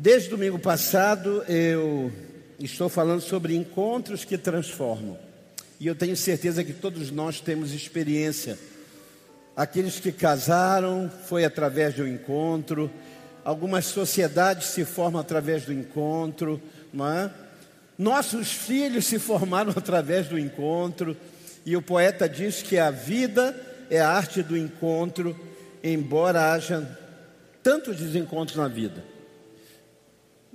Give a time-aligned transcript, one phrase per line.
[0.00, 2.12] Desde domingo passado eu
[2.60, 5.18] estou falando sobre encontros que transformam.
[5.80, 8.56] E eu tenho certeza que todos nós temos experiência.
[9.56, 12.88] Aqueles que casaram foi através do encontro,
[13.44, 16.62] algumas sociedades se formam através do encontro,
[16.94, 17.28] não é?
[17.98, 21.16] Nossos filhos se formaram através do encontro,
[21.66, 23.52] e o poeta diz que a vida
[23.90, 25.36] é a arte do encontro,
[25.82, 26.88] embora haja
[27.64, 29.17] tantos desencontros na vida.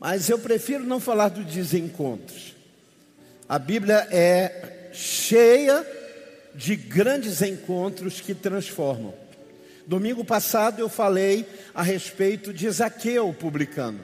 [0.04, 2.54] Mas eu prefiro não falar dos desencontros.
[3.48, 5.88] A Bíblia é cheia
[6.54, 9.14] de grandes encontros que transformam.
[9.88, 14.02] Domingo passado eu falei a respeito de Zaqueu publicano.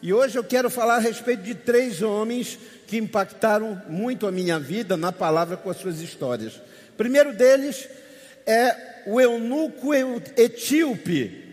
[0.00, 2.56] E hoje eu quero falar a respeito de três homens
[2.86, 6.54] que impactaram muito a minha vida na palavra com as suas histórias.
[6.54, 7.88] O primeiro deles
[8.46, 11.45] é o eunuco etíope.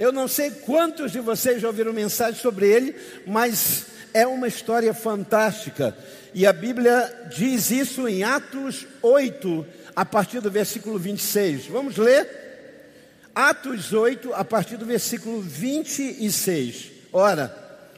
[0.00, 2.96] Eu não sei quantos de vocês já ouviram mensagem sobre ele,
[3.26, 5.94] mas é uma história fantástica.
[6.32, 11.66] E a Bíblia diz isso em Atos 8, a partir do versículo 26.
[11.66, 12.26] Vamos ler?
[13.34, 16.92] Atos 8, a partir do versículo 26.
[17.12, 17.54] Ora,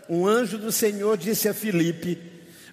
[0.08, 2.18] um anjo do Senhor disse a Filipe: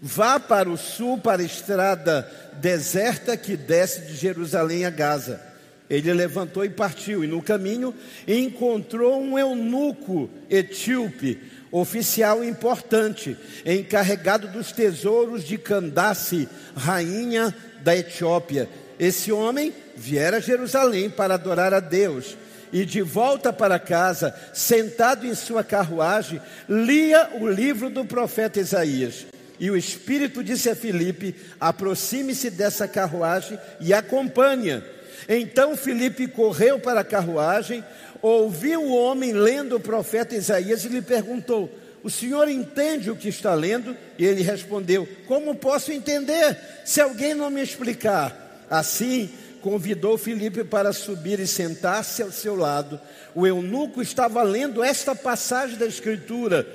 [0.01, 5.48] Vá para o sul, para a estrada deserta que desce de Jerusalém a Gaza.
[5.89, 7.95] Ele levantou e partiu, e no caminho
[8.27, 11.39] encontrou um eunuco etíope,
[11.71, 18.69] oficial importante, encarregado dos tesouros de Candace, rainha da Etiópia.
[18.99, 22.37] Esse homem viera a Jerusalém para adorar a Deus
[22.71, 29.25] e de volta para casa, sentado em sua carruagem, lia o livro do profeta Isaías.
[29.59, 34.83] E o Espírito disse a Filipe: aproxime-se dessa carruagem e acompanha.
[35.27, 37.83] Então Filipe correu para a carruagem,
[38.21, 41.69] ouviu o homem lendo o profeta Isaías e lhe perguntou:
[42.03, 43.95] O senhor entende o que está lendo?
[44.17, 48.67] E ele respondeu: Como posso entender se alguém não me explicar?
[48.69, 49.29] Assim,
[49.61, 52.99] convidou Filipe para subir e sentar-se ao seu lado.
[53.35, 56.67] O eunuco estava lendo esta passagem da Escritura.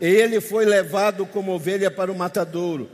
[0.00, 2.88] Ele foi levado como ovelha para o matadouro,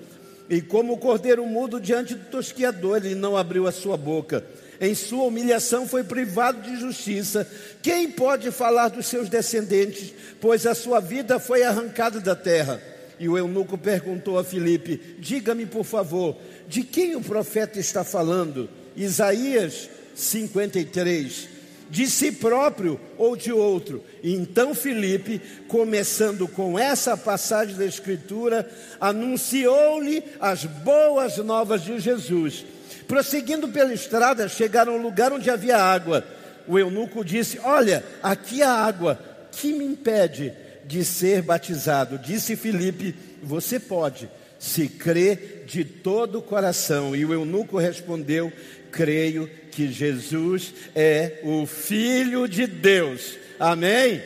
[0.48, 4.44] e como cordeiro mudo diante do tosquiador, ele não abriu a sua boca.
[4.80, 7.48] Em sua humilhação foi privado de justiça.
[7.82, 12.80] Quem pode falar dos seus descendentes, pois a sua vida foi arrancada da terra?
[13.18, 16.36] E o eunuco perguntou a Filipe: Diga-me, por favor,
[16.68, 18.68] de quem o profeta está falando?
[18.96, 21.48] Isaías 53,
[21.90, 24.02] de si próprio ou de outro.
[24.22, 28.68] Então Filipe, começando com essa passagem da Escritura,
[29.00, 32.64] anunciou-lhe as boas novas de Jesus.
[33.06, 36.24] Prosseguindo pela estrada, chegaram ao lugar onde havia água.
[36.66, 39.18] O eunuco disse: Olha, aqui há água,
[39.52, 40.52] que me impede
[40.84, 42.18] de ser batizado?
[42.18, 44.28] Disse Filipe: Você pode,
[44.58, 47.14] se crê de todo o coração.
[47.14, 48.52] E o eunuco respondeu:
[48.94, 53.36] creio que Jesus é o Filho de Deus.
[53.58, 54.22] Amém?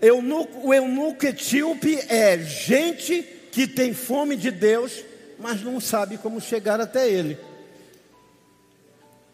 [0.00, 5.04] Eunuco, o eunuco etíope é gente que tem fome de Deus,
[5.42, 7.36] mas não sabe como chegar até Ele.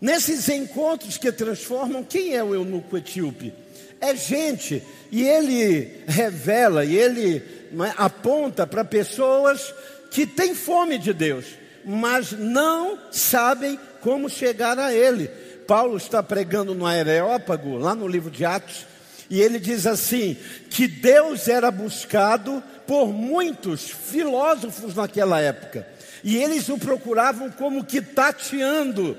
[0.00, 3.52] Nesses encontros que transformam, quem é o eunuco etíope?
[4.00, 9.74] É gente, e ele revela, e ele é, aponta para pessoas
[10.12, 11.44] que têm fome de Deus
[11.88, 15.28] mas não sabem como chegar a Ele.
[15.66, 18.86] Paulo está pregando no Areópago, lá no livro de Atos,
[19.30, 20.36] e ele diz assim:
[20.68, 25.86] que Deus era buscado por muitos filósofos naquela época,
[26.22, 29.16] e eles o procuravam como que tateando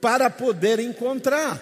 [0.00, 1.60] para poder encontrar.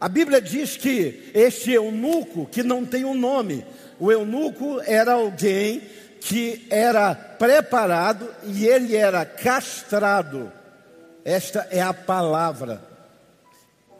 [0.00, 3.64] A Bíblia diz que este eunuco, que não tem um nome,
[3.98, 5.82] o eunuco era alguém
[6.20, 10.52] que era preparado e ele era castrado.
[11.24, 12.88] Esta é a palavra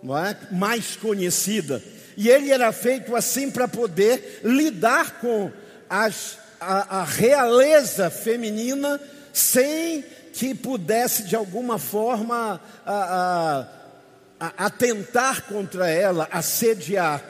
[0.02, 0.36] não é?
[0.50, 1.82] mais conhecida.
[2.16, 5.50] E ele era feito assim para poder lidar com
[5.88, 9.00] as, a, a realeza feminina
[9.38, 13.66] sem que pudesse de alguma forma a,
[14.40, 17.22] a, atentar contra ela, assediar.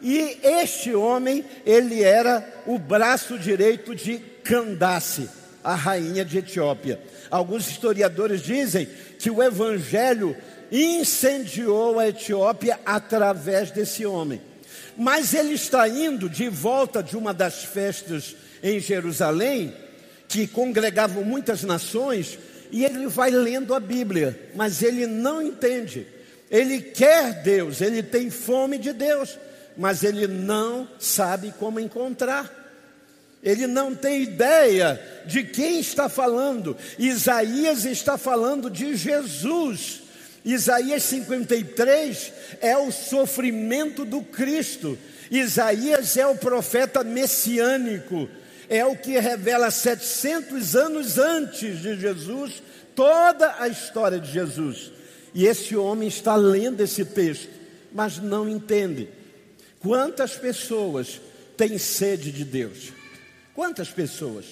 [0.00, 5.28] E este homem, ele era o braço direito de Candace,
[5.62, 7.00] a rainha de Etiópia.
[7.30, 8.86] Alguns historiadores dizem
[9.18, 10.36] que o evangelho
[10.70, 14.40] incendiou a Etiópia através desse homem.
[14.96, 19.74] Mas ele está indo de volta de uma das festas em Jerusalém,
[20.34, 22.40] que congregavam muitas nações,
[22.72, 26.08] e ele vai lendo a Bíblia, mas ele não entende.
[26.50, 29.38] Ele quer Deus, ele tem fome de Deus,
[29.76, 32.52] mas ele não sabe como encontrar.
[33.44, 36.76] Ele não tem ideia de quem está falando.
[36.98, 40.00] Isaías está falando de Jesus.
[40.44, 44.98] Isaías 53 é o sofrimento do Cristo.
[45.30, 48.28] Isaías é o profeta messiânico,
[48.68, 52.62] é o que revela 700 anos antes de Jesus
[52.94, 54.92] toda a história de Jesus.
[55.34, 57.50] E esse homem está lendo esse texto,
[57.92, 59.08] mas não entende.
[59.80, 61.20] Quantas pessoas
[61.56, 62.92] têm sede de Deus?
[63.54, 64.44] Quantas pessoas?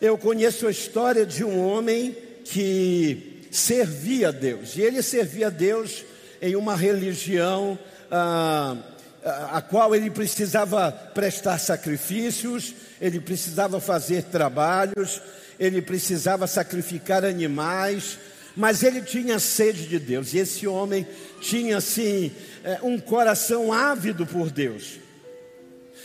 [0.00, 5.50] Eu conheço a história de um homem que servia a Deus, e ele servia a
[5.50, 6.04] Deus
[6.40, 7.78] em uma religião.
[8.10, 8.76] Ah,
[9.26, 15.20] a qual ele precisava prestar sacrifícios, ele precisava fazer trabalhos,
[15.58, 18.18] ele precisava sacrificar animais,
[18.56, 21.06] mas ele tinha sede de Deus, e esse homem
[21.40, 22.30] tinha assim
[22.64, 25.00] é, um coração ávido por Deus.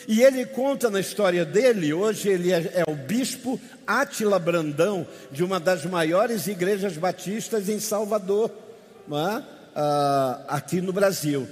[0.07, 5.43] E ele conta na história dele, hoje ele é, é o bispo Átila Brandão, de
[5.43, 9.43] uma das maiores igrejas batistas em Salvador, é?
[9.75, 11.47] ah, aqui no Brasil.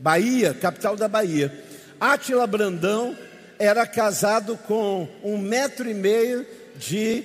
[0.00, 1.52] Bahia, capital da Bahia.
[2.00, 3.14] Átila Brandão
[3.58, 7.22] era casado com um metro e meio de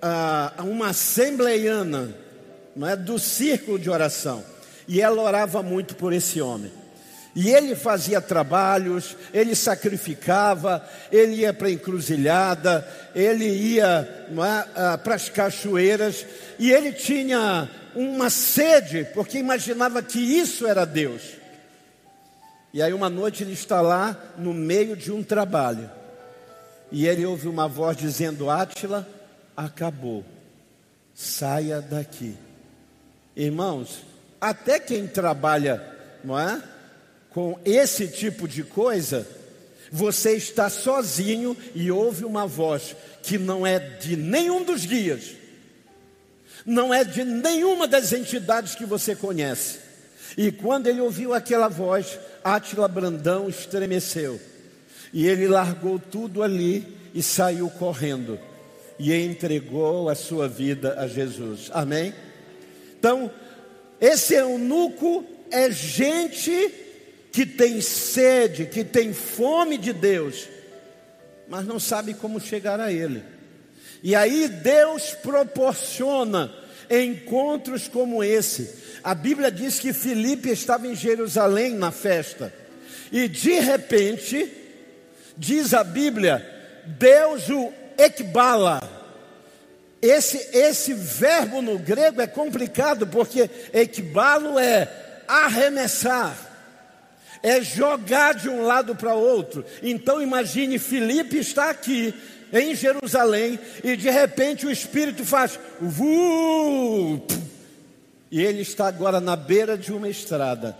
[0.00, 2.14] uh, uma assembleiana,
[2.76, 4.44] não é, do círculo de oração.
[4.86, 6.70] E ela orava muito por esse homem.
[7.34, 14.98] E ele fazia trabalhos, ele sacrificava, ele ia para a encruzilhada, ele ia é, uh,
[14.98, 16.24] para as cachoeiras,
[16.60, 21.42] e ele tinha uma sede, porque imaginava que isso era Deus.
[22.74, 25.88] E aí uma noite ele está lá no meio de um trabalho.
[26.90, 29.08] E ele ouve uma voz dizendo: Átila,
[29.56, 30.24] acabou.
[31.14, 32.36] Saia daqui.
[33.36, 34.02] Irmãos,
[34.40, 35.80] até quem trabalha,
[36.24, 36.60] não é?
[37.30, 39.24] Com esse tipo de coisa,
[39.92, 45.36] você está sozinho e ouve uma voz que não é de nenhum dos guias,
[46.66, 49.78] não é de nenhuma das entidades que você conhece.
[50.36, 54.38] E quando ele ouviu aquela voz, Átila Brandão estremeceu.
[55.12, 58.38] E ele largou tudo ali e saiu correndo.
[58.98, 61.70] E entregou a sua vida a Jesus.
[61.72, 62.14] Amém?
[62.98, 63.30] Então,
[64.00, 66.72] esse eunuco é gente
[67.32, 70.48] que tem sede, que tem fome de Deus,
[71.48, 73.22] mas não sabe como chegar a Ele.
[74.02, 76.52] E aí Deus proporciona
[76.90, 82.50] encontros como esse a Bíblia diz que Filipe estava em Jerusalém na festa.
[83.12, 84.50] E de repente,
[85.36, 86.42] diz a Bíblia,
[86.86, 88.80] Deus o ekbala.
[90.00, 94.90] Esse, esse verbo no grego é complicado porque ekbalo é
[95.28, 96.34] arremessar,
[97.42, 99.66] é jogar de um lado para outro.
[99.82, 102.14] Então imagine Filipe está aqui
[102.52, 107.22] em Jerusalém e de repente o Espírito faz vu,
[108.30, 110.76] e ele está agora na beira de uma estrada.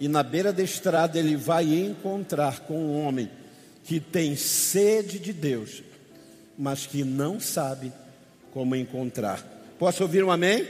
[0.00, 3.30] E na beira da estrada ele vai encontrar com um homem
[3.84, 5.82] que tem sede de Deus,
[6.56, 7.92] mas que não sabe
[8.52, 9.42] como encontrar.
[9.78, 10.66] Posso ouvir um amém?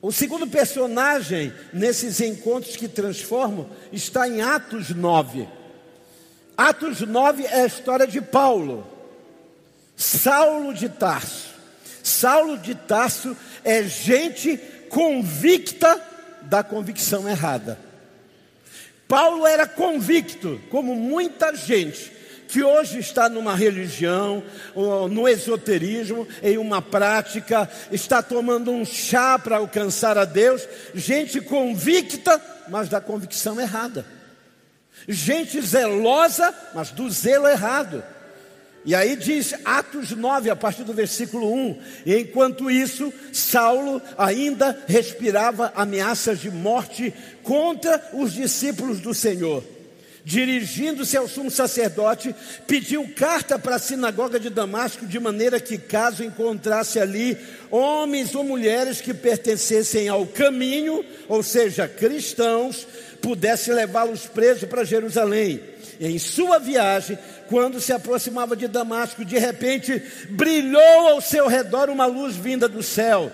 [0.00, 5.48] O segundo personagem nesses encontros que transformam está em Atos 9.
[6.56, 8.86] Atos 9 é a história de Paulo,
[9.94, 11.54] Saulo de Tarso.
[12.02, 14.56] Saulo de Tarso é gente
[14.88, 16.00] convicta
[16.42, 17.78] da convicção errada.
[19.06, 22.12] Paulo era convicto, como muita gente
[22.48, 24.42] que hoje está numa religião,
[25.10, 32.40] no esoterismo, em uma prática, está tomando um chá para alcançar a Deus, gente convicta,
[32.68, 34.15] mas da convicção errada.
[35.08, 38.02] Gente zelosa, mas do zelo errado.
[38.84, 45.72] E aí diz Atos 9, a partir do versículo 1: Enquanto isso, Saulo ainda respirava
[45.74, 49.64] ameaças de morte contra os discípulos do Senhor.
[50.24, 52.34] Dirigindo-se ao sumo sacerdote,
[52.66, 57.38] pediu carta para a sinagoga de Damasco, de maneira que, caso encontrasse ali
[57.70, 62.88] homens ou mulheres que pertencessem ao caminho, ou seja, cristãos,
[63.20, 65.60] pudesse levá-los presos para Jerusalém.
[66.00, 67.18] Em sua viagem,
[67.48, 72.82] quando se aproximava de Damasco, de repente brilhou ao seu redor uma luz vinda do
[72.82, 73.32] céu.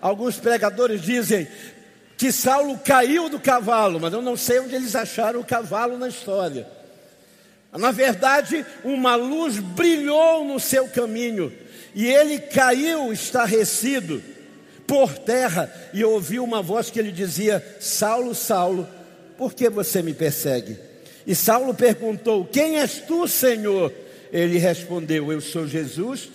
[0.00, 1.48] Alguns pregadores dizem
[2.16, 6.08] que Saulo caiu do cavalo, mas eu não sei onde eles acharam o cavalo na
[6.08, 6.66] história.
[7.72, 11.52] Na verdade, uma luz brilhou no seu caminho
[11.94, 14.22] e ele caiu estarrecido
[14.86, 18.88] por terra e ouviu uma voz que lhe dizia: Saulo, Saulo,
[19.36, 20.78] por que você me persegue?
[21.26, 23.92] E Saulo perguntou: Quem és tu, Senhor?
[24.32, 26.28] Ele respondeu: Eu sou Jesus,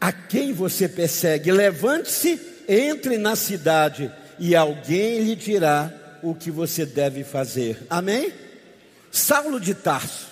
[0.00, 1.50] a quem você persegue.
[1.50, 7.78] Levante-se, entre na cidade, e alguém lhe dirá o que você deve fazer.
[7.88, 8.32] Amém?
[9.10, 10.28] Saulo de Tarso,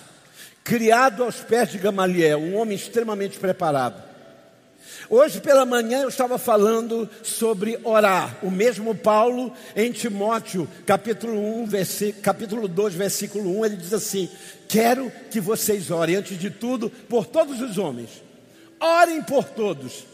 [0.63, 4.10] criado aos pés de Gamaliel, um homem extremamente preparado.
[5.09, 8.37] Hoje pela manhã eu estava falando sobre orar.
[8.43, 11.67] O mesmo Paulo em Timóteo, capítulo 1,
[12.21, 14.29] capítulo 2, versículo 1, ele diz assim:
[14.67, 18.09] "Quero que vocês orem antes de tudo por todos os homens.
[18.79, 20.05] Orem por todos."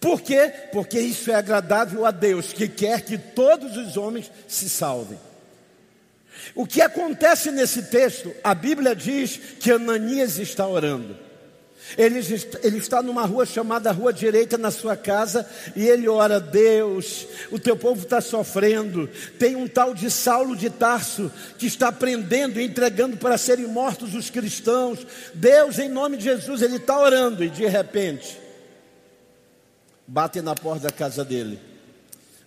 [0.00, 0.52] Por quê?
[0.72, 5.18] Porque isso é agradável a Deus, que quer que todos os homens se salvem.
[6.54, 8.34] O que acontece nesse texto?
[8.42, 11.16] A Bíblia diz que Ananias está orando.
[11.96, 12.18] Ele,
[12.62, 17.58] ele, está numa rua chamada Rua Direita na sua casa e ele ora: Deus, o
[17.58, 19.08] teu povo está sofrendo.
[19.38, 24.14] Tem um tal de Saulo de Tarso que está prendendo e entregando para serem mortos
[24.14, 25.06] os cristãos.
[25.34, 28.40] Deus, em nome de Jesus, ele está orando e de repente
[30.06, 31.60] bate na porta da casa dele.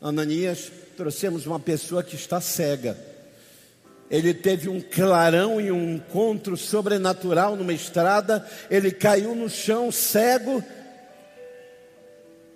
[0.02, 2.98] Ananias, trouxemos uma pessoa que está cega
[4.10, 8.48] ele teve um clarão e um encontro sobrenatural numa estrada.
[8.70, 10.64] Ele caiu no chão cego.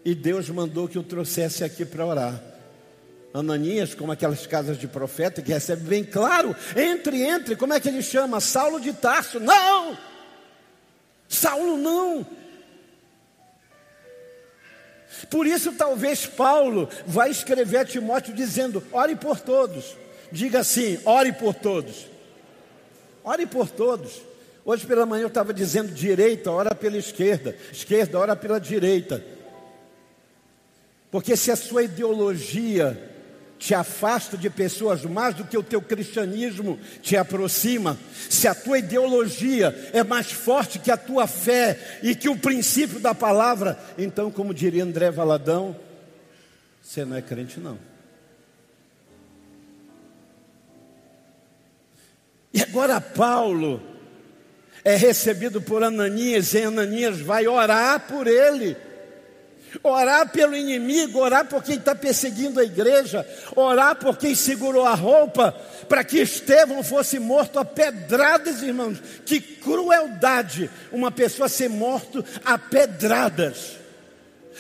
[0.04, 2.42] E Deus mandou que o trouxesse aqui para orar.
[3.34, 7.88] Ananias, como aquelas casas de profeta que recebe bem claro, entre, entre, como é que
[7.88, 8.42] ele chama?
[8.42, 9.98] Saulo de Tarso, não!
[11.30, 12.26] Saulo não!
[15.30, 19.96] Por isso, talvez Paulo vai escrever a Timóteo dizendo: ore por todos.
[20.32, 22.08] Diga assim: ore por todos.
[23.24, 24.22] Ore por todos.
[24.64, 29.24] Hoje pela manhã eu estava dizendo direita, ora pela esquerda, esquerda, ora pela direita.
[31.10, 33.10] Porque se a sua ideologia
[33.58, 37.98] te afasta de pessoas mais do que o teu cristianismo te aproxima,
[38.30, 43.00] se a tua ideologia é mais forte que a tua fé e que o princípio
[43.00, 45.76] da palavra, então, como diria André Valadão,
[46.82, 47.78] você não é crente não.
[52.54, 53.82] E agora Paulo
[54.84, 58.76] é recebido por Ananias e Ananias vai orar por ele.
[59.82, 64.94] Orar pelo inimigo, orar por quem está perseguindo a igreja, orar por quem segurou a
[64.94, 65.54] roupa,
[65.88, 69.02] para que Estevão fosse morto a pedradas, irmãos.
[69.26, 73.78] Que crueldade uma pessoa ser morto a pedradas,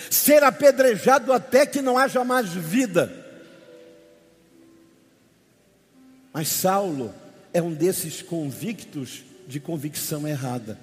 [0.09, 3.11] ser apedrejado até que não haja mais vida.
[6.31, 7.13] Mas Saulo
[7.53, 10.77] é um desses convictos de convicção errada.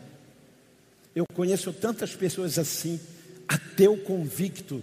[1.15, 3.01] Eu conheço tantas pessoas assim,
[3.47, 4.83] ateu convicto.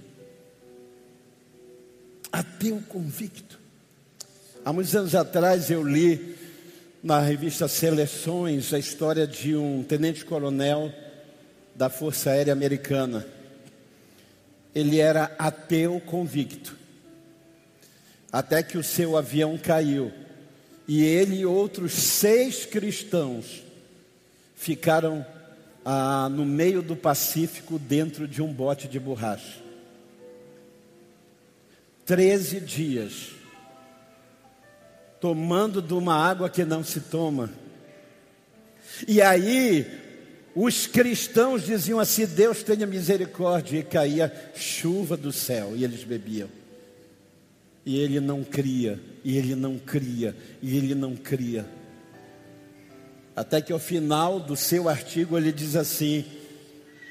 [2.32, 3.60] Ateu convicto.
[4.64, 6.36] Há muitos anos atrás eu li
[7.04, 10.92] na revista Seleções a história de um tenente-coronel
[11.76, 13.26] da Força Aérea Americana.
[14.74, 16.76] Ele era ateu convicto.
[18.32, 20.12] Até que o seu avião caiu
[20.88, 23.64] e ele e outros seis cristãos
[24.56, 25.26] ficaram
[25.84, 29.64] ah, no meio do Pacífico dentro de um bote de borracha.
[32.06, 33.32] Treze dias,
[35.20, 37.50] tomando de uma água que não se toma.
[39.08, 39.86] E aí,
[40.56, 46.50] os cristãos diziam assim: Deus tenha misericórdia, e caía chuva do céu, e eles bebiam.
[47.86, 51.66] E ele não cria, e ele não cria, e ele não cria.
[53.36, 56.24] Até que ao final do seu artigo ele diz assim: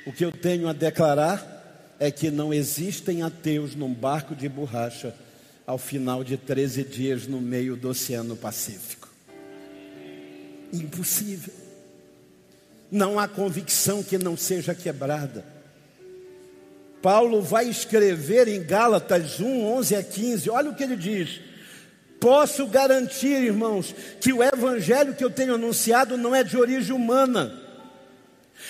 [0.06, 5.12] O que eu tenho a declarar é que não existem ateus num barco de borracha
[5.66, 9.08] ao final de 13 dias no meio do Oceano Pacífico.
[10.72, 11.52] Impossível.
[12.92, 15.44] Não há convicção que não seja quebrada.
[17.02, 21.53] Paulo vai escrever em Gálatas 1, 11 a 15, olha o que ele diz.
[22.24, 27.52] Posso garantir, irmãos, que o evangelho que eu tenho anunciado não é de origem humana,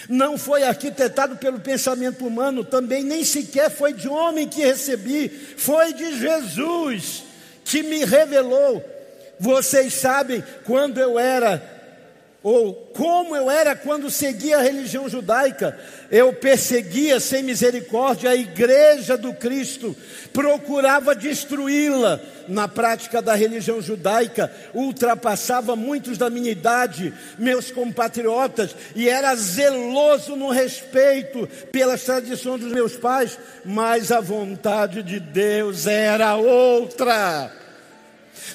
[0.08, 5.92] não foi arquitetado pelo pensamento humano, também nem sequer foi de homem que recebi, foi
[5.92, 7.22] de Jesus
[7.64, 8.84] que me revelou.
[9.38, 11.73] Vocês sabem, quando eu era
[12.44, 15.76] ou como eu era quando seguia a religião judaica.
[16.10, 19.96] Eu perseguia sem misericórdia a igreja do Cristo,
[20.30, 22.20] procurava destruí-la.
[22.46, 30.36] Na prática da religião judaica, ultrapassava muitos da minha idade, meus compatriotas, e era zeloso
[30.36, 37.63] no respeito pelas tradições dos meus pais, mas a vontade de Deus era outra.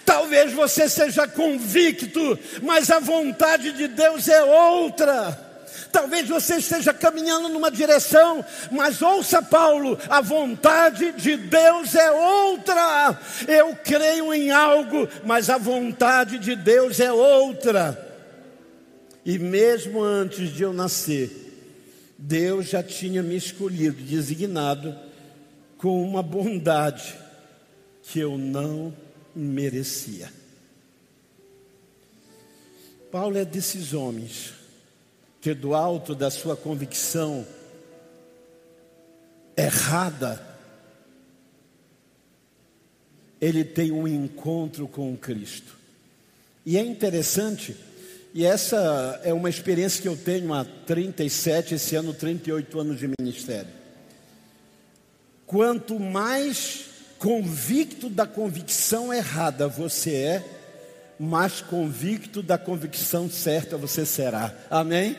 [0.06, 5.48] Talvez você seja convicto, mas a vontade de Deus é outra.
[5.92, 13.20] Talvez você esteja caminhando numa direção, mas ouça Paulo, a vontade de Deus é outra.
[13.48, 18.08] Eu creio em algo, mas a vontade de Deus é outra.
[19.26, 21.50] E mesmo antes de eu nascer,
[22.18, 24.96] Deus já tinha me escolhido, designado,
[25.78, 27.16] com uma bondade
[28.04, 28.94] que eu não
[29.40, 30.32] merecia.
[33.12, 34.54] Paulo é desses homens
[35.42, 37.46] que, do alto da sua convicção
[39.58, 40.46] errada,
[43.42, 45.78] ele tem um encontro com Cristo.
[46.66, 47.76] E é interessante,
[48.34, 53.10] e essa é uma experiência que eu tenho há 37, esse ano 38 anos de
[53.20, 53.72] ministério.
[55.48, 56.89] Quanto mais
[57.20, 60.44] convicto da convicção errada você é,
[61.20, 64.56] mais convicto da convicção certa você será.
[64.72, 65.18] Amém?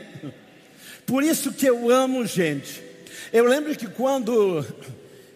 [1.05, 2.83] Por isso que eu amo gente.
[3.31, 4.65] Eu lembro que quando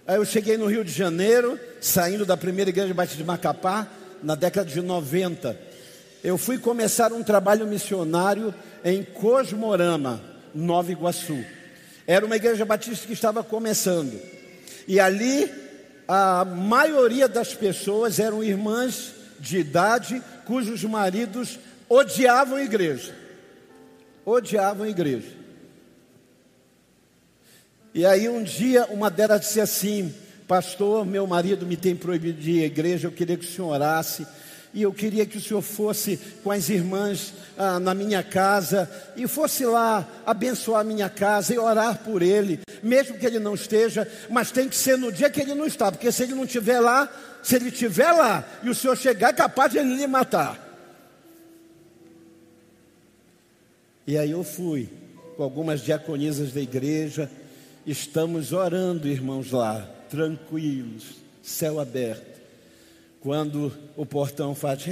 [0.08, 3.86] eu cheguei no Rio de Janeiro, saindo da primeira igreja Batista de Macapá,
[4.22, 5.58] na década de 90,
[6.24, 10.22] eu fui começar um trabalho missionário em Cosmorama,
[10.54, 11.44] Nova Iguaçu.
[12.06, 14.18] Era uma igreja batista que estava começando.
[14.88, 15.63] E ali
[16.06, 21.58] a maioria das pessoas eram irmãs de idade cujos maridos
[21.88, 23.14] odiavam a igreja.
[24.24, 25.28] Odiavam a igreja.
[27.92, 30.14] E aí um dia uma delas disse assim:
[30.48, 33.68] Pastor, meu marido me tem proibido de ir à igreja, eu queria que o senhor
[33.68, 34.26] orasse
[34.74, 39.28] e eu queria que o senhor fosse com as irmãs ah, na minha casa e
[39.28, 44.10] fosse lá abençoar a minha casa e orar por ele, mesmo que ele não esteja,
[44.28, 46.80] mas tem que ser no dia que ele não está, porque se ele não estiver
[46.80, 47.08] lá,
[47.40, 50.60] se ele estiver lá e o senhor chegar, é capaz de ele lhe matar.
[54.04, 54.88] E aí eu fui
[55.36, 57.30] com algumas diaconisas da igreja,
[57.86, 62.33] estamos orando, irmãos, lá, tranquilos, céu aberto
[63.24, 64.84] quando o portão faz.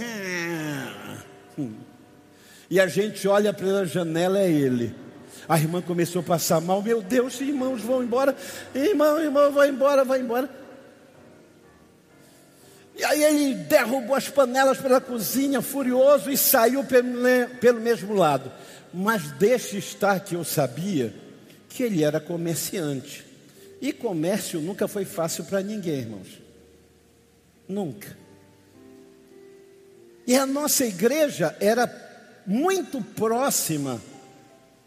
[2.70, 4.94] E a gente olha pela janela, é ele.
[5.46, 6.80] A irmã começou a passar mal.
[6.80, 8.34] Meu Deus, irmãos vão embora.
[8.74, 10.48] Irmão, irmão, vai embora, vai embora.
[12.96, 17.08] E aí ele derrubou as panelas pela cozinha, furioso, e saiu pelo,
[17.60, 18.50] pelo mesmo lado.
[18.94, 21.12] Mas deixe estar que eu sabia
[21.68, 23.26] que ele era comerciante.
[23.78, 26.40] E comércio nunca foi fácil para ninguém, irmãos.
[27.68, 28.21] Nunca.
[30.26, 31.90] E a nossa igreja era
[32.46, 34.00] muito próxima,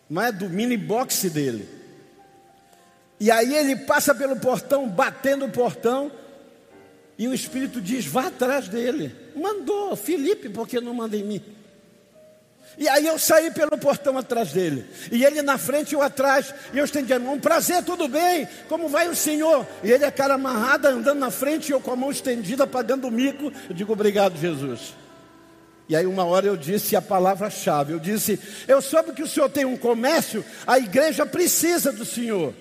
[0.09, 1.67] não é, do mini box dele.
[3.19, 6.11] E aí ele passa pelo portão, batendo o portão,
[7.17, 9.15] e o Espírito diz: vá atrás dele.
[9.35, 11.41] Mandou, Felipe, porque não manda em mim?
[12.77, 14.85] E aí eu saí pelo portão atrás dele.
[15.09, 16.53] E ele na frente e eu atrás.
[16.73, 17.39] E eu estendi a mão.
[17.39, 18.47] Prazer, tudo bem?
[18.67, 19.65] Como vai o senhor?
[19.81, 23.07] E ele a cara amarrada, andando na frente, e eu com a mão estendida, pagando
[23.07, 23.51] o mico.
[23.69, 24.93] Eu digo, obrigado, Jesus.
[25.87, 29.49] E aí uma hora eu disse a palavra-chave, eu disse, eu soube que o senhor
[29.49, 32.53] tem um comércio, a igreja precisa do senhor.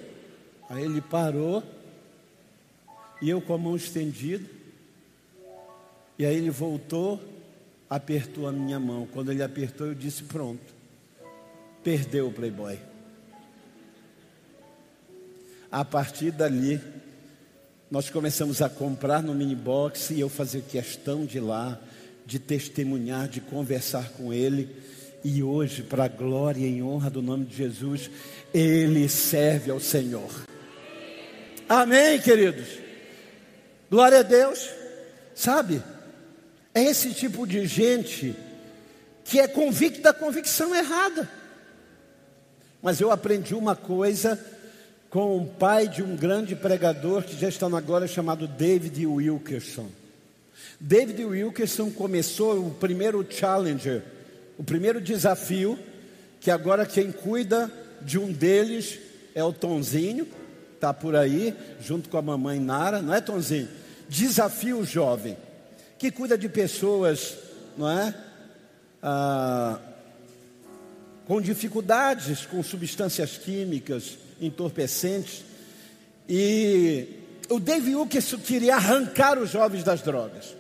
[0.69, 1.63] Aí ele parou,
[3.23, 4.45] e eu com a mão estendida,
[6.19, 7.21] e aí ele voltou,
[7.89, 9.09] apertou a minha mão.
[9.13, 10.63] Quando ele apertou, eu disse, pronto,
[11.83, 12.79] perdeu o playboy.
[15.73, 16.81] A partir dali,
[17.91, 21.81] nós começamos a comprar no mini box e eu fazia questão de ir lá
[22.27, 24.69] de testemunhar, de conversar com Ele.
[25.23, 28.11] E hoje, para a glória e honra do nome de Jesus,
[28.53, 30.31] Ele serve ao Senhor.
[31.69, 32.67] Amém, queridos?
[33.91, 34.69] Glória a Deus.
[35.35, 35.83] Sabe,
[36.75, 38.35] é esse tipo de gente
[39.25, 41.29] que é convicta da convicção errada.
[42.83, 44.39] Mas eu aprendi uma coisa
[45.09, 49.89] com o pai de um grande pregador que já está agora chamado David Wilkerson.
[50.81, 54.03] David Wilkerson começou o primeiro Challenger,
[54.59, 55.79] o primeiro desafio,
[56.41, 57.71] que agora quem cuida
[58.03, 58.99] de um deles
[59.35, 60.27] é o Tonzinho,
[60.75, 63.69] está por aí, junto com a mamãe Nara, não é Tonzinho?
[64.09, 65.37] Desafio jovem,
[65.99, 67.37] que cuida de pessoas,
[67.77, 68.15] não é?
[69.03, 69.79] Ah,
[71.27, 75.43] com dificuldades com substâncias químicas, entorpecentes.
[76.29, 77.09] E
[77.49, 80.55] o David Wilkerson queria arrancar os jovens das drogas.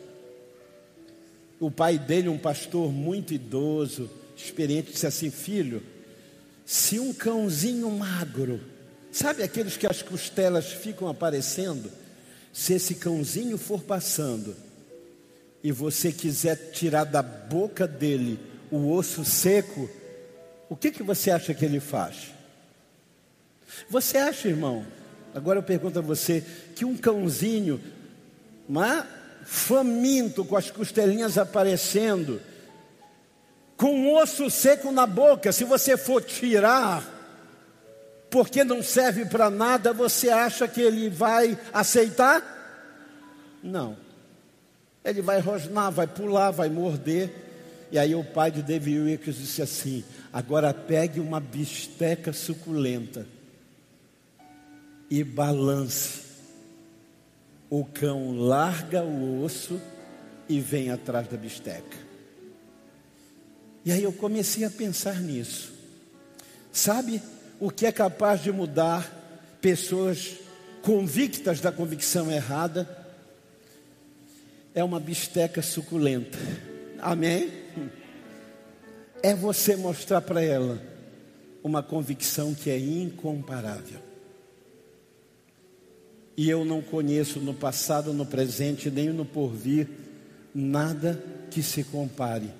[1.65, 5.83] O pai dele, um pastor muito idoso, experiente, disse assim: Filho,
[6.63, 8.61] se um cãozinho magro,
[9.11, 11.91] sabe aqueles que as costelas ficam aparecendo?
[12.53, 14.55] Se esse cãozinho for passando
[15.63, 18.39] e você quiser tirar da boca dele
[18.71, 19.89] o osso seco,
[20.69, 22.27] o que, que você acha que ele faz?
[23.89, 24.85] Você acha, irmão?
[25.35, 26.45] Agora eu pergunto a você:
[26.77, 27.81] que um cãozinho,
[28.69, 29.07] mas
[29.45, 32.41] faminto, com as costelinhas aparecendo,
[33.77, 37.05] com osso seco na boca, se você for tirar,
[38.31, 42.43] porque não serve para nada, você acha que ele vai aceitar?
[43.63, 43.97] Não.
[45.05, 47.31] Ele vai rosnar, vai pular, vai morder.
[47.93, 53.27] E aí o pai de David Wilkes disse assim: agora pegue uma bisteca suculenta
[55.11, 56.23] e balance.
[57.77, 59.81] O cão larga o osso
[60.49, 61.99] e vem atrás da bisteca.
[63.85, 65.73] E aí eu comecei a pensar nisso.
[66.73, 67.21] Sabe
[67.59, 70.37] o que é capaz de mudar pessoas
[70.83, 72.89] convictas da convicção errada?
[74.73, 76.39] É uma bisteca suculenta.
[77.01, 77.51] Amém?
[79.21, 80.81] É você mostrar para ela
[81.61, 84.14] uma convicção que é incomparável.
[86.37, 89.89] E eu não conheço no passado, no presente, nem no porvir,
[90.55, 92.51] nada que se compare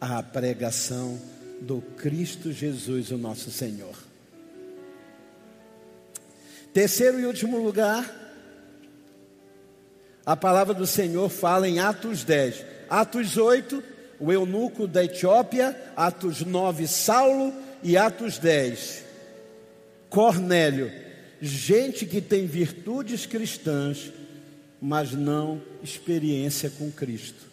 [0.00, 1.18] à pregação
[1.60, 3.94] do Cristo Jesus, o nosso Senhor.
[6.72, 8.14] Terceiro e último lugar,
[10.24, 12.64] a palavra do Senhor fala em Atos 10.
[12.88, 13.82] Atos 8,
[14.20, 19.04] o eunuco da Etiópia, Atos 9, Saulo e Atos 10,
[20.08, 21.07] Cornélio
[21.40, 24.12] gente que tem virtudes cristãs,
[24.80, 27.46] mas não experiência com Cristo.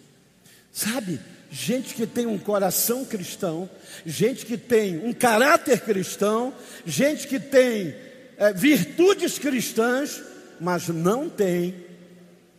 [0.71, 1.19] Sabe?
[1.52, 3.69] Gente que tem um coração cristão,
[4.06, 6.54] gente que tem um caráter cristão,
[6.86, 7.95] gente que tem
[8.38, 10.21] é, virtudes cristãs,
[10.60, 11.76] mas não tem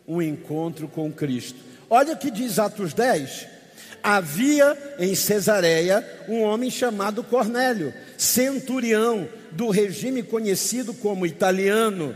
[0.07, 1.59] um encontro com Cristo.
[1.89, 3.56] Olha o que diz Atos 10.
[4.03, 12.15] Havia em Cesareia um homem chamado Cornélio, centurião do regime conhecido como italiano.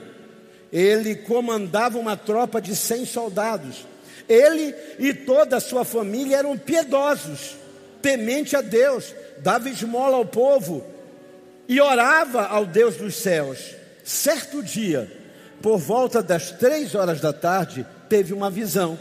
[0.72, 3.86] Ele comandava uma tropa de 100 soldados.
[4.28, 7.58] Ele e toda a sua família eram piedosos,
[8.02, 10.86] temente a Deus, dava esmola ao povo
[11.68, 13.76] e orava ao Deus dos céus.
[14.04, 15.12] Certo dia,
[15.62, 18.98] por volta das três horas da tarde, teve uma visão.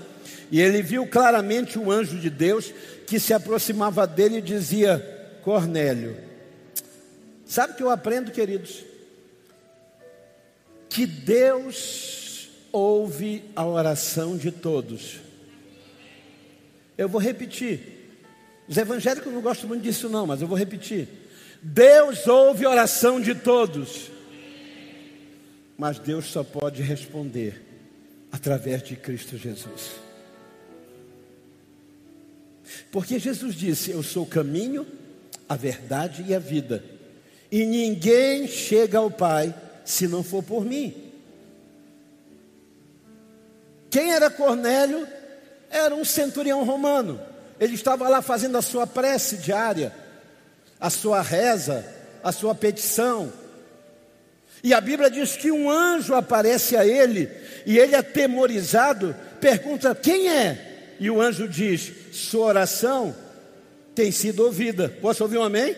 [0.50, 2.72] E ele viu claramente um anjo de Deus
[3.06, 4.98] que se aproximava dele e dizia:
[5.42, 6.16] Cornélio.
[7.46, 8.84] Sabe o que eu aprendo, queridos?
[10.88, 15.18] Que Deus ouve a oração de todos.
[16.96, 17.98] Eu vou repetir.
[18.68, 21.08] Os evangélicos não gostam muito disso, não, mas eu vou repetir.
[21.62, 24.10] Deus ouve a oração de todos.
[25.76, 27.60] Mas Deus só pode responder
[28.30, 30.09] através de Cristo Jesus.
[32.90, 34.86] Porque Jesus disse: Eu sou o caminho,
[35.48, 36.84] a verdade e a vida.
[37.50, 39.54] E ninguém chega ao Pai
[39.84, 40.94] se não for por mim.
[43.90, 45.06] Quem era Cornélio?
[45.68, 47.20] Era um centurião romano.
[47.58, 49.92] Ele estava lá fazendo a sua prece diária,
[50.78, 51.84] a sua reza,
[52.22, 53.32] a sua petição.
[54.62, 57.30] E a Bíblia diz que um anjo aparece a ele,
[57.66, 60.69] e ele, atemorizado, pergunta: Quem é?
[61.00, 63.16] E o anjo diz: Sua oração
[63.94, 64.94] tem sido ouvida.
[65.00, 65.74] Posso ouvir um amém?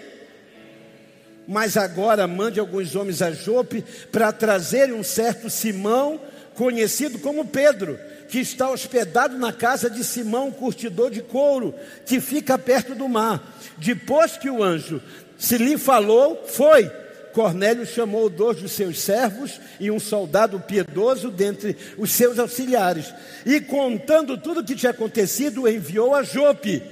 [1.46, 6.20] Mas agora mande alguns homens a Jope para trazerem um certo Simão,
[6.54, 12.58] conhecido como Pedro, que está hospedado na casa de Simão, curtidor de couro, que fica
[12.58, 13.56] perto do mar.
[13.78, 15.00] Depois que o anjo
[15.38, 16.90] se lhe falou, foi.
[17.32, 23.12] Cornélio chamou dois dos seus servos e um soldado piedoso dentre os seus auxiliares,
[23.44, 26.82] e contando tudo o que tinha acontecido, enviou a Jope.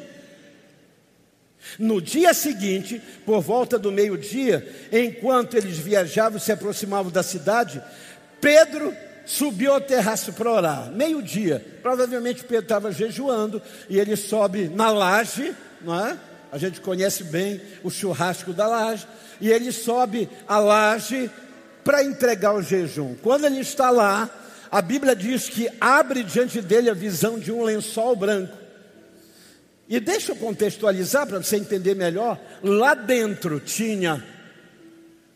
[1.79, 7.83] No dia seguinte, por volta do meio-dia, enquanto eles viajavam e se aproximavam da cidade,
[8.41, 8.95] Pedro
[9.27, 10.91] subiu ao terraço para orar.
[10.91, 16.17] Meio-dia, provavelmente Pedro estava jejuando e ele sobe na laje, não é?
[16.53, 19.07] A gente conhece bem o churrasco da laje,
[19.41, 21.31] e ele sobe a laje
[21.85, 23.15] para entregar o jejum.
[23.23, 24.29] Quando ele está lá,
[24.71, 28.57] a Bíblia diz que abre diante dele a visão de um lençol branco.
[29.89, 32.39] E deixa eu contextualizar para você entender melhor.
[32.63, 34.25] Lá dentro tinha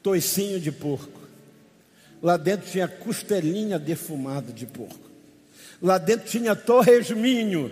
[0.01, 1.21] toicinho de porco.
[2.23, 5.11] Lá dentro tinha costelinha defumada de porco.
[5.83, 7.71] Lá dentro tinha torresminho.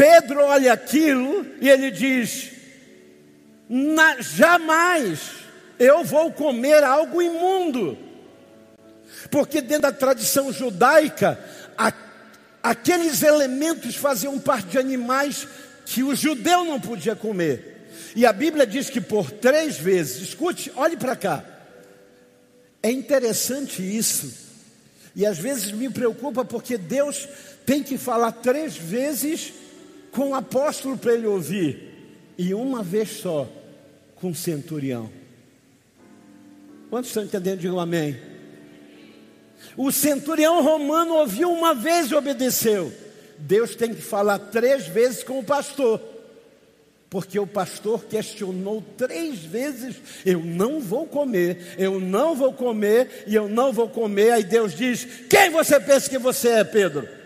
[0.00, 2.52] Pedro olha aquilo e ele diz:
[4.18, 5.20] jamais
[5.78, 7.98] eu vou comer algo imundo.
[9.30, 11.38] Porque dentro da tradição judaica,
[11.76, 11.92] a
[12.62, 15.46] aqueles elementos faziam parte de animais
[15.84, 17.90] que o judeu não podia comer.
[18.16, 21.44] E a Bíblia diz que por três vezes, escute, olhe para cá.
[22.82, 24.32] É interessante isso.
[25.14, 27.28] E às vezes me preocupa porque Deus
[27.66, 29.60] tem que falar três vezes
[30.12, 31.90] com o apóstolo para ele ouvir,
[32.36, 33.48] e uma vez só
[34.16, 35.10] com o centurião.
[36.88, 37.60] Quantos estão entendendo?
[37.60, 38.18] Digam amém.
[39.76, 42.92] O centurião romano ouviu uma vez e obedeceu.
[43.38, 46.00] Deus tem que falar três vezes com o pastor.
[47.08, 53.34] Porque o pastor questionou três vezes: eu não vou comer, eu não vou comer e
[53.34, 54.32] eu não vou comer.
[54.32, 57.19] Aí Deus diz: Quem você pensa que você é, Pedro?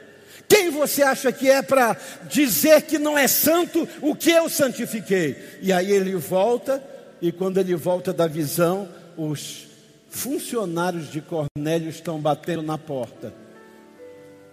[0.48, 1.96] Quem você acha que é para
[2.28, 5.58] dizer que não é santo o que eu santifiquei?
[5.60, 6.82] E aí ele volta,
[7.20, 9.66] e quando ele volta da visão, os
[10.08, 13.32] funcionários de Cornélio estão batendo na porta.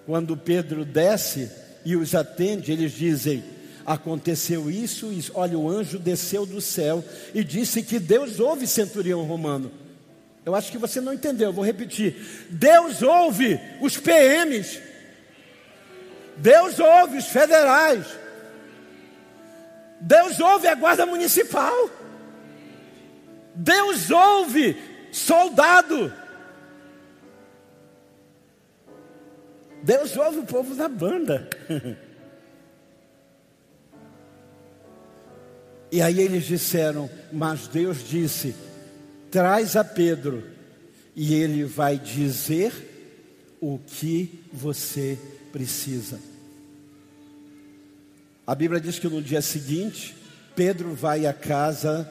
[0.05, 1.51] Quando Pedro desce
[1.85, 3.43] e os atende, eles dizem:
[3.85, 5.31] Aconteceu isso, isso.
[5.35, 9.71] Olha, o anjo desceu do céu e disse que Deus ouve centurião romano.
[10.45, 12.47] Eu acho que você não entendeu, vou repetir.
[12.49, 14.79] Deus ouve os PMs.
[16.41, 18.05] Deus ouve os federais.
[19.99, 21.87] Deus ouve a guarda municipal.
[23.53, 24.75] Deus ouve
[25.11, 26.11] soldado.
[29.83, 31.47] Deus ouve o povo da banda.
[35.91, 38.55] e aí eles disseram: Mas Deus disse:
[39.29, 40.43] Traz a Pedro,
[41.15, 42.73] e ele vai dizer
[43.61, 45.19] o que você
[45.51, 46.30] precisa.
[48.51, 50.13] A Bíblia diz que no dia seguinte,
[50.57, 52.05] Pedro vai à casa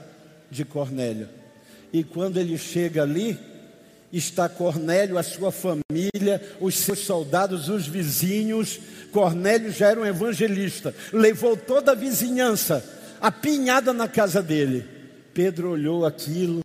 [0.51, 1.29] de Cornélio.
[1.93, 3.39] E quando ele chega ali,
[4.11, 8.81] está Cornélio, a sua família, os seus soldados, os vizinhos.
[9.13, 12.83] Cornélio já era um evangelista, levou toda a vizinhança
[13.21, 14.87] apinhada na casa dele.
[15.35, 16.63] Pedro olhou aquilo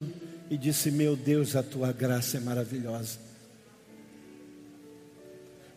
[0.49, 3.19] e disse: Meu Deus, a tua graça é maravilhosa.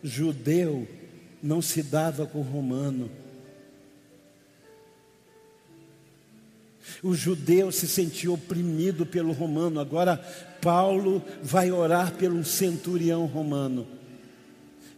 [0.01, 0.87] Judeu
[1.43, 3.11] não se dava com romano.
[7.03, 9.79] O judeu se sentia oprimido pelo romano.
[9.79, 10.17] Agora,
[10.61, 13.87] Paulo vai orar pelo centurião romano.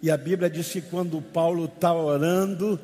[0.01, 2.80] E a Bíblia diz que quando Paulo está orando,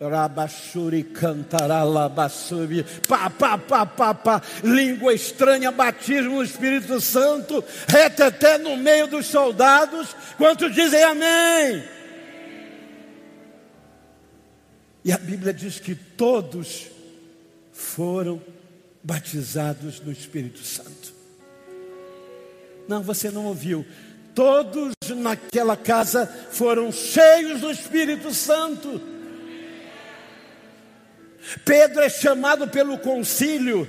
[0.00, 8.56] Rabachuri cantará labassuri, pá, pá, pá, pá, pá, língua estranha, batismo no Espírito Santo, reteté
[8.56, 11.84] no meio dos soldados, quantos dizem amém?
[15.04, 16.86] E a Bíblia diz que todos
[17.80, 18.40] foram
[19.02, 21.14] batizados no Espírito Santo.
[22.86, 23.86] Não, você não ouviu.
[24.34, 29.00] Todos naquela casa foram cheios do Espírito Santo.
[31.64, 33.88] Pedro é chamado pelo concílio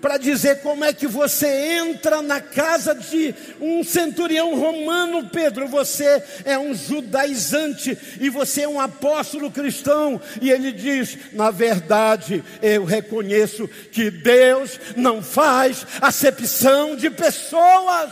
[0.00, 5.68] para dizer como é que você entra na casa de um centurião romano, Pedro.
[5.68, 10.20] Você é um judaizante e você é um apóstolo cristão.
[10.40, 18.10] E ele diz: na verdade, eu reconheço que Deus não faz acepção de pessoas.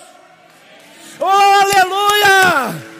[1.20, 2.98] Oh, aleluia!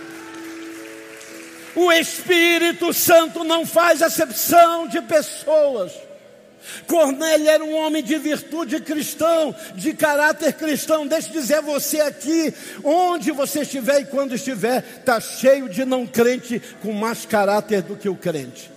[1.76, 6.07] O Espírito Santo não faz acepção de pessoas.
[6.86, 11.06] Cornélio era um homem de virtude cristão, de caráter cristão.
[11.06, 12.52] Deixa eu dizer a você aqui,
[12.84, 17.96] onde você estiver e quando estiver, está cheio de não crente com mais caráter do
[17.96, 18.70] que o crente.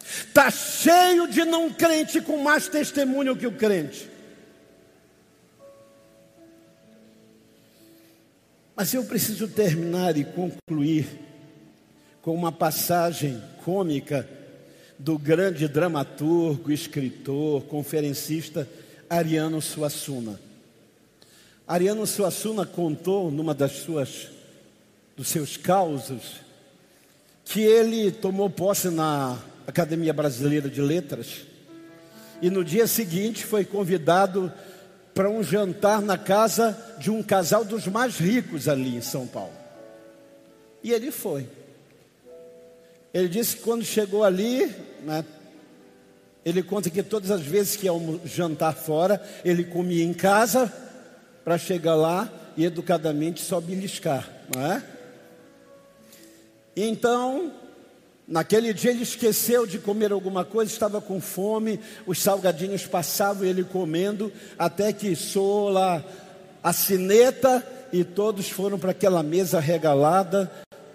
[0.00, 4.08] Está cheio de não crente com mais testemunho que o crente.
[8.76, 11.06] Mas eu preciso terminar e concluir
[12.20, 14.28] com uma passagem cômica
[14.98, 18.68] do grande dramaturgo, escritor, conferencista
[19.08, 20.40] Ariano Suassuna.
[21.66, 24.28] Ariano Suassuna contou numa das suas
[25.16, 26.40] dos seus causos
[27.44, 31.46] que ele tomou posse na Academia Brasileira de Letras
[32.42, 34.52] e no dia seguinte foi convidado
[35.14, 39.54] para um jantar na casa de um casal dos mais ricos ali em São Paulo.
[40.82, 41.48] E ele foi.
[43.16, 44.70] Ele disse que quando chegou ali,
[45.02, 45.24] né,
[46.44, 47.92] ele conta que todas as vezes que ia
[48.26, 50.70] jantar fora, ele comia em casa
[51.42, 54.82] para chegar lá e educadamente só beliscar, não é?
[56.76, 57.54] Então,
[58.28, 63.64] naquele dia ele esqueceu de comer alguma coisa, estava com fome, os salgadinhos passavam ele
[63.64, 66.04] comendo, até que soou lá
[66.62, 70.52] a sineta e todos foram para aquela mesa regalada,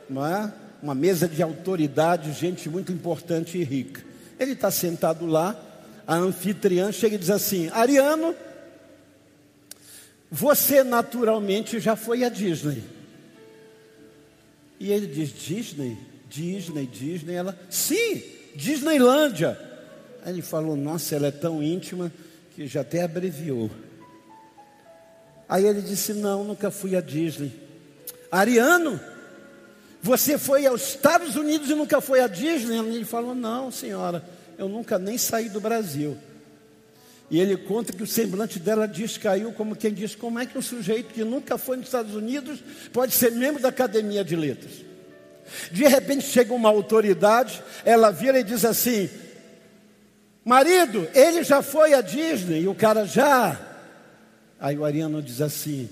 [0.08, 0.61] não é?
[0.82, 4.02] Uma mesa de autoridade, gente muito importante e rica.
[4.40, 5.60] Ele está sentado lá,
[6.08, 8.36] a anfitriã chega e diz assim: Ariano,
[10.32, 12.84] você naturalmente já foi à Disney.
[14.80, 15.98] E ele diz: Disney?
[16.28, 17.36] Disney, Disney.
[17.36, 18.24] Ela, sim,
[18.56, 19.60] Disneylândia.
[20.24, 22.12] Aí ele falou: Nossa, ela é tão íntima
[22.56, 23.70] que já até abreviou.
[25.48, 27.52] Aí ele disse: Não, nunca fui à Disney.
[28.32, 29.00] Ariano,
[30.02, 32.78] você foi aos Estados Unidos e nunca foi à Disney?
[32.78, 34.24] Ele falou: Não, senhora,
[34.58, 36.18] eu nunca nem saí do Brasil.
[37.30, 40.62] E ele conta que o semblante dela descaiu, como quem diz: Como é que um
[40.62, 44.74] sujeito que nunca foi nos Estados Unidos pode ser membro da Academia de Letras?
[45.72, 49.10] De repente chega uma autoridade, ela vira e diz assim:
[50.44, 53.60] Marido, ele já foi à Disney, e o cara já.
[54.60, 55.90] Aí o Ariano diz assim: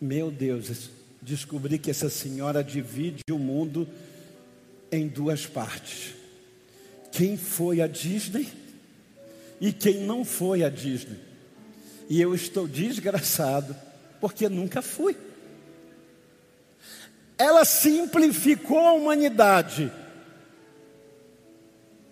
[0.00, 0.90] Meu Deus,
[1.26, 3.88] descobri que essa senhora divide o mundo
[4.92, 6.14] em duas partes.
[7.10, 8.46] Quem foi a Disney
[9.60, 11.18] e quem não foi a Disney.
[12.08, 13.74] E eu estou desgraçado
[14.20, 15.16] porque nunca fui.
[17.36, 19.90] Ela simplificou a humanidade.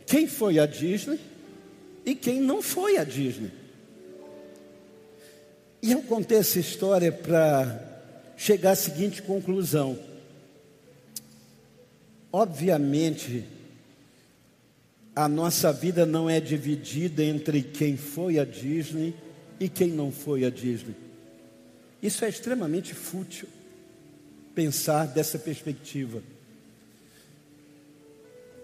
[0.07, 1.21] Quem foi a Disney
[2.05, 3.53] e quem não foi a Disney.
[5.81, 7.94] E eu contei essa história para
[8.37, 9.99] chegar à seguinte conclusão.
[12.33, 13.45] Obviamente,
[15.15, 19.15] a nossa vida não é dividida entre quem foi a Disney
[19.61, 20.97] e quem não foi a Disney.
[22.03, 23.49] Isso é extremamente fútil,
[24.55, 26.23] pensar dessa perspectiva.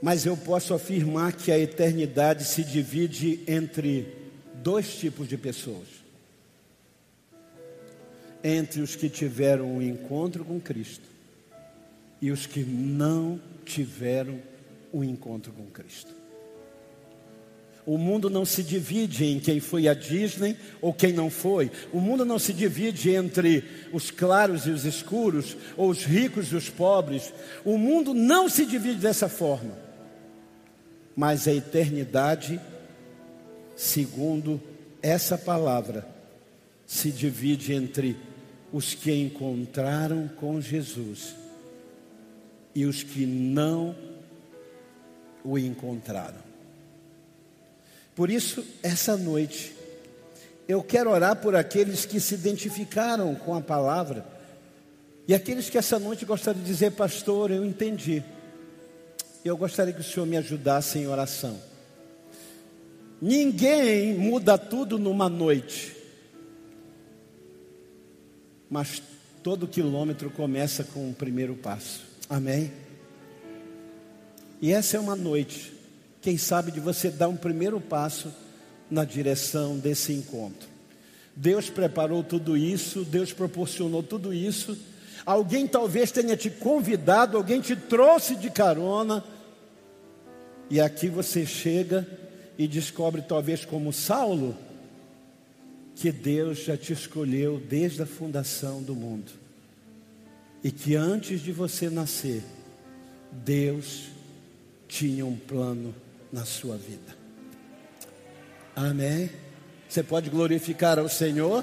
[0.02, 4.14] Mas eu posso afirmar que a eternidade se divide entre
[4.62, 5.99] dois tipos de pessoas
[8.42, 11.08] entre os que tiveram um encontro com Cristo
[12.20, 14.38] e os que não tiveram
[14.92, 16.20] um encontro com Cristo.
[17.86, 21.70] O mundo não se divide em quem foi a Disney ou quem não foi.
[21.92, 26.56] O mundo não se divide entre os claros e os escuros, ou os ricos e
[26.56, 27.32] os pobres.
[27.64, 29.76] O mundo não se divide dessa forma.
[31.16, 32.60] Mas a eternidade,
[33.74, 34.60] segundo
[35.02, 36.06] essa palavra,
[36.86, 38.16] se divide entre
[38.72, 41.34] os que encontraram com Jesus
[42.74, 43.94] e os que não
[45.44, 46.38] o encontraram.
[48.14, 49.74] Por isso, essa noite,
[50.68, 54.24] eu quero orar por aqueles que se identificaram com a palavra
[55.26, 58.22] e aqueles que essa noite gostariam de dizer, pastor, eu entendi.
[59.44, 61.60] Eu gostaria que o Senhor me ajudasse em oração.
[63.20, 65.99] Ninguém muda tudo numa noite
[68.70, 69.02] mas
[69.42, 72.02] todo quilômetro começa com o primeiro passo.
[72.28, 72.70] Amém?
[74.62, 75.72] E essa é uma noite,
[76.22, 78.32] quem sabe, de você dar um primeiro passo
[78.90, 80.68] na direção desse encontro.
[81.34, 84.76] Deus preparou tudo isso, Deus proporcionou tudo isso.
[85.24, 89.24] Alguém talvez tenha te convidado, alguém te trouxe de carona.
[90.68, 92.06] E aqui você chega
[92.58, 94.56] e descobre, talvez como Saulo,
[96.00, 99.30] que Deus já te escolheu desde a fundação do mundo.
[100.64, 102.42] E que antes de você nascer,
[103.30, 104.06] Deus
[104.88, 105.94] tinha um plano
[106.32, 107.14] na sua vida.
[108.74, 109.28] Amém?
[109.86, 111.62] Você pode glorificar ao Senhor?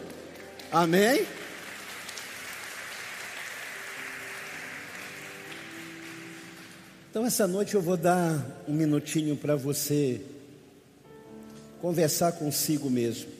[0.72, 1.26] Amém?
[7.10, 10.22] Então, essa noite eu vou dar um minutinho para você
[11.82, 13.37] conversar consigo mesmo.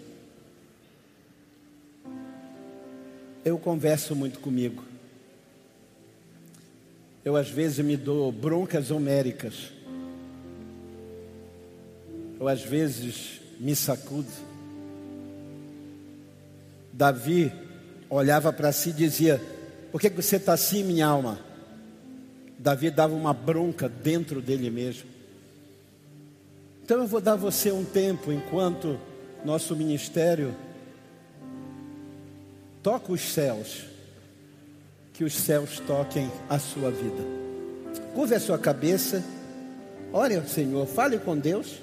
[3.44, 4.84] Eu converso muito comigo.
[7.24, 9.72] Eu às vezes me dou broncas homéricas.
[12.40, 14.32] Eu às vezes me sacudo.
[16.94, 17.52] Davi
[18.10, 19.42] olhava para si e dizia:
[19.92, 21.40] Por que você está assim, minha alma?
[22.58, 25.10] Davi dava uma bronca dentro dele mesmo.
[26.84, 28.98] Então eu vou dar você um tempo enquanto
[29.44, 30.56] nosso ministério
[32.88, 33.84] toca os céus,
[35.12, 37.22] que os céus toquem a sua vida.
[38.16, 39.22] Curve a sua cabeça,
[40.14, 41.82] ore ao Senhor, fale com Deus.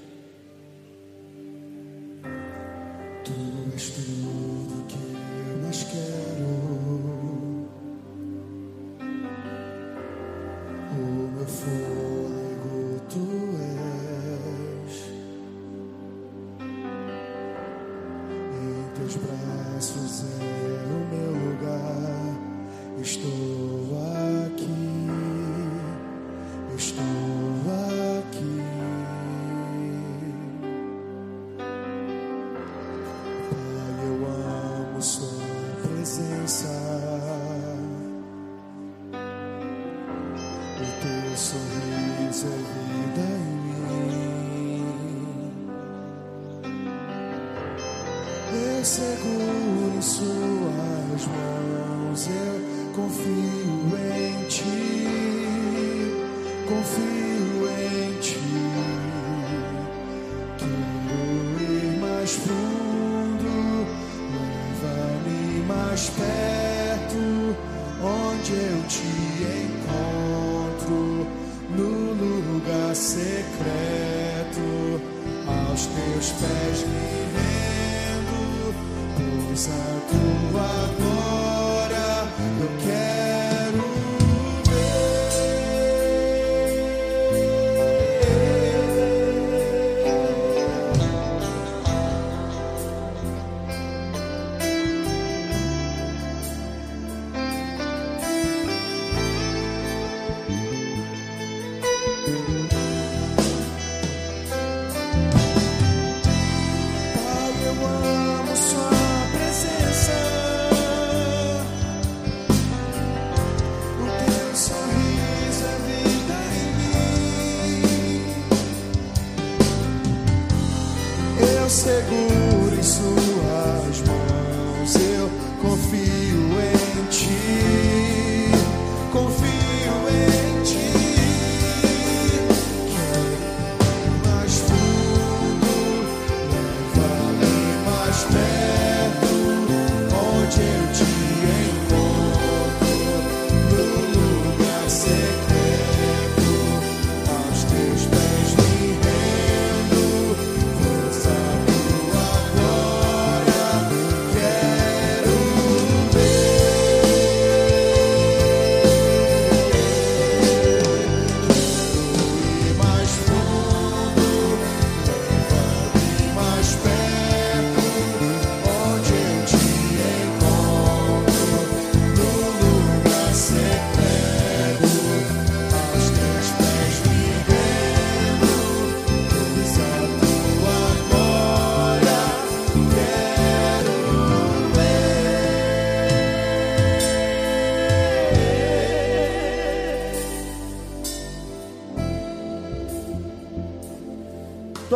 [72.95, 74.61] Secreto,
[75.47, 78.75] aos teus pés me rendo,
[79.49, 81.54] pois a tua glória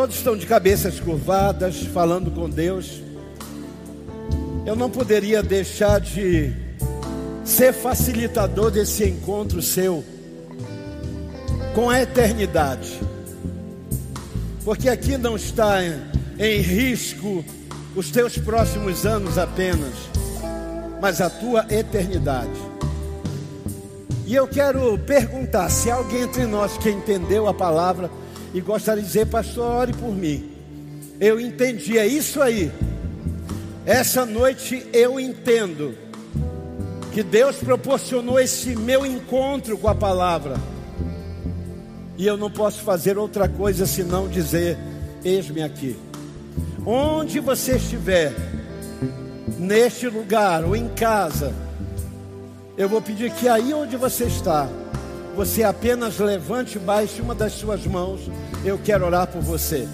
[0.08, 3.02] Todos estão de cabeças curvadas, falando com Deus.
[4.64, 6.50] Eu não poderia deixar de
[7.44, 10.02] ser facilitador desse encontro seu
[11.74, 12.98] com a eternidade.
[14.64, 16.00] Porque aqui não está em,
[16.38, 17.44] em risco
[17.94, 19.92] os teus próximos anos apenas,
[21.02, 22.58] mas a tua eternidade.
[24.24, 28.10] E eu quero perguntar se alguém entre nós que entendeu a palavra
[28.54, 30.50] e gostaria de dizer, pastor, ore por mim.
[31.20, 32.70] Eu entendi, é isso aí.
[33.84, 35.94] Essa noite eu entendo
[37.12, 40.56] que Deus proporcionou esse meu encontro com a palavra.
[42.16, 44.76] E eu não posso fazer outra coisa senão dizer:
[45.24, 45.96] Eis-me aqui.
[46.84, 48.32] Onde você estiver,
[49.58, 51.54] neste lugar ou em casa,
[52.76, 54.68] eu vou pedir que aí onde você está,
[55.38, 58.28] você apenas levante e baixe uma das suas mãos.
[58.64, 59.86] Eu quero orar por você.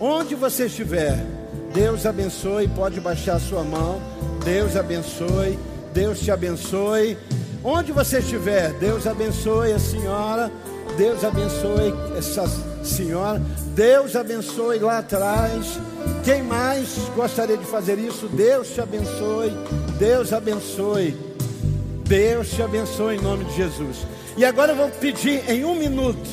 [0.00, 1.24] Onde você estiver,
[1.72, 2.66] Deus abençoe.
[2.66, 4.02] Pode baixar a sua mão.
[4.44, 5.56] Deus abençoe.
[5.94, 7.16] Deus te abençoe.
[7.62, 10.50] Onde você estiver, Deus abençoe a senhora.
[10.98, 12.48] Deus abençoe essa
[12.82, 13.40] senhora.
[13.76, 15.78] Deus abençoe lá atrás.
[16.24, 18.26] Quem mais gostaria de fazer isso?
[18.26, 19.52] Deus te abençoe.
[20.00, 21.16] Deus abençoe.
[22.08, 24.04] Deus te abençoe em nome de Jesus.
[24.40, 26.26] E agora eu vou pedir em um minuto.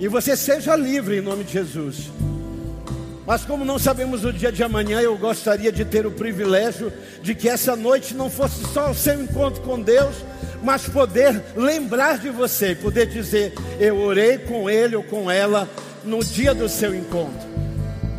[0.00, 2.10] E você seja livre em nome de Jesus.
[3.24, 6.92] Mas como não sabemos o dia de amanhã, eu gostaria de ter o privilégio
[7.22, 10.16] de que essa noite não fosse só o seu encontro com Deus,
[10.60, 15.70] mas poder lembrar de você, poder dizer: eu orei com ele ou com ela
[16.02, 17.47] no dia do seu encontro.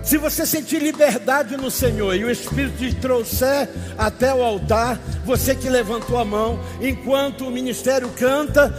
[0.04, 5.54] Se você sentir liberdade no Senhor e o Espírito te trouxer até o altar, você
[5.54, 8.74] que levantou a mão, enquanto o ministério canta,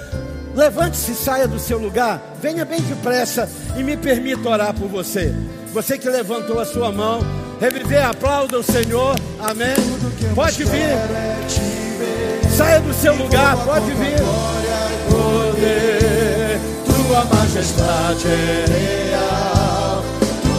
[0.54, 5.34] levante-se saia do seu lugar, venha bem depressa e me permita orar por você.
[5.72, 7.20] Você que levantou a sua mão,
[7.60, 9.76] reviver, aplauda o Senhor, amém.
[10.34, 10.96] Pode vir,
[12.56, 14.18] saia do seu lugar, pode vir.
[16.84, 19.29] tua majestade é real,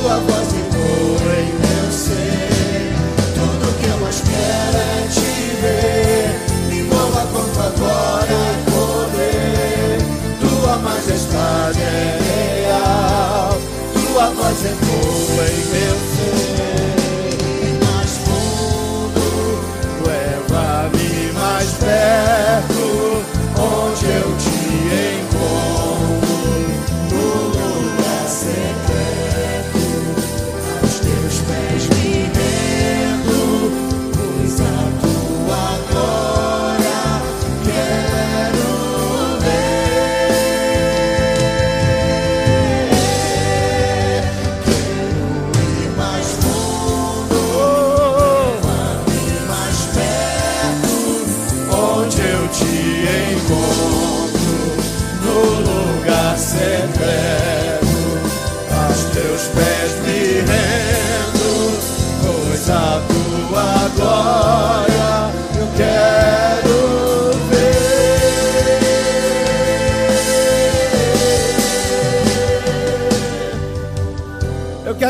[0.02, 2.94] tua voz ecoa em meu ser.
[3.36, 5.30] Tudo que eu mais quero é te
[5.62, 6.40] ver,
[6.70, 10.00] me mova tua glória e poder.
[10.40, 13.58] Tua majestade é real,
[13.94, 16.21] tua voz ecoa em meu ser.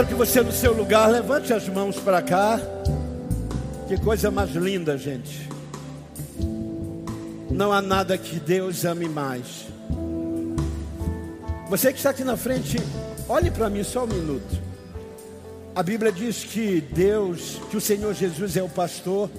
[0.01, 2.59] Quero que você no seu lugar levante as mãos para cá.
[3.87, 5.47] Que coisa mais linda, gente.
[7.51, 9.67] Não há nada que Deus ame mais.
[11.69, 12.77] Você que está aqui na frente,
[13.29, 14.59] olhe para mim só um minuto.
[15.75, 19.29] A Bíblia diz que Deus, que o Senhor Jesus é o pastor,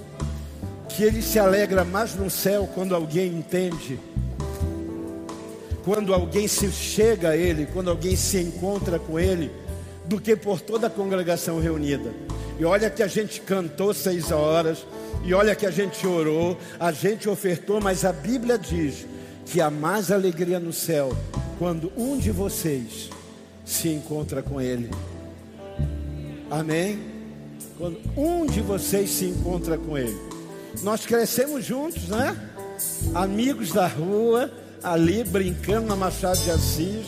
[0.87, 3.99] que ele se alegra mais no céu quando alguém entende,
[5.83, 9.51] quando alguém se chega a ele, quando alguém se encontra com ele,
[10.05, 12.11] do que por toda a congregação reunida.
[12.59, 14.85] E olha que a gente cantou seis horas,
[15.23, 19.05] e olha que a gente orou, a gente ofertou, mas a Bíblia diz
[19.45, 21.15] que há mais alegria no céu
[21.57, 23.09] quando um de vocês
[23.65, 24.89] se encontra com Ele.
[26.51, 26.99] Amém?
[27.77, 30.17] Quando um de vocês se encontra com Ele.
[30.81, 32.37] Nós crescemos juntos, né?
[33.15, 34.51] Amigos da rua,
[34.83, 37.05] ali brincando na Machado de Assis.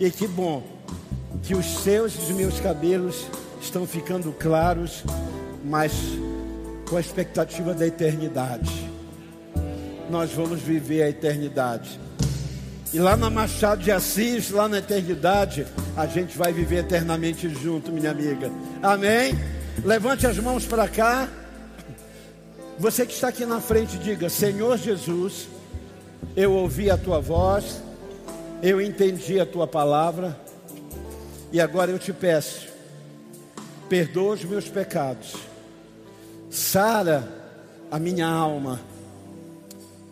[0.00, 0.73] E que bom
[1.42, 3.26] que os seus e os meus cabelos
[3.60, 5.02] estão ficando claros,
[5.64, 5.92] mas
[6.88, 8.90] com a expectativa da eternidade.
[10.10, 11.98] Nós vamos viver a eternidade.
[12.92, 15.66] E lá na Machado de Assis, lá na eternidade,
[15.96, 18.50] a gente vai viver eternamente junto, minha amiga.
[18.82, 19.34] Amém?
[19.84, 21.28] Levante as mãos para cá.
[22.78, 25.48] Você que está aqui na frente, diga: Senhor Jesus,
[26.36, 27.82] eu ouvi a tua voz,
[28.62, 30.38] eu entendi a tua palavra,
[31.54, 32.66] e agora eu te peço,
[33.88, 35.36] perdoa os meus pecados,
[36.50, 37.28] sara
[37.92, 38.80] a minha alma,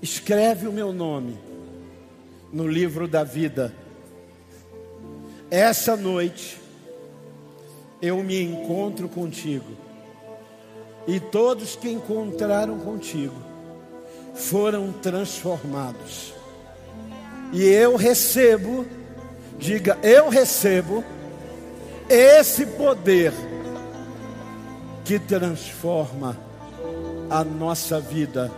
[0.00, 1.36] escreve o meu nome
[2.52, 3.74] no livro da vida.
[5.50, 6.60] Essa noite
[8.00, 9.76] eu me encontro contigo.
[11.08, 13.34] E todos que encontraram contigo
[14.32, 16.34] foram transformados.
[17.52, 18.86] E eu recebo,
[19.58, 21.02] diga, eu recebo
[22.12, 23.32] esse poder
[25.04, 26.36] que transforma
[27.30, 28.50] a nossa vida,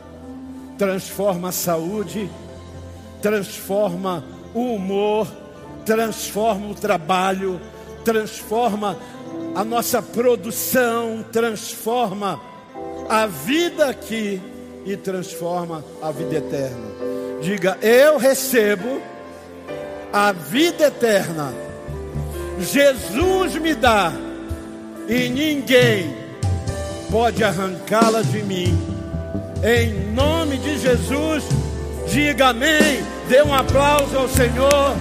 [0.76, 2.28] transforma a saúde,
[3.22, 5.26] transforma o humor,
[5.86, 7.61] transforma o trabalho,
[8.05, 8.98] transforma
[9.55, 12.40] a nossa produção, transforma
[13.09, 14.40] a vida aqui
[14.84, 16.86] e transforma a vida eterna.
[17.40, 19.00] Diga, eu recebo
[20.12, 21.63] a vida eterna.
[22.61, 24.12] Jesus me dá
[25.09, 26.14] e ninguém
[27.11, 28.78] pode arrancá-la de mim.
[29.62, 31.44] Em nome de Jesus,
[32.09, 33.02] diga amém.
[33.28, 34.94] Dê um aplauso ao Senhor.